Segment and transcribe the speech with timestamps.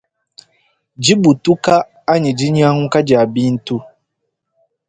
[1.03, 1.75] Dibutuka
[2.13, 3.77] anyi dinyanguka dia bintu.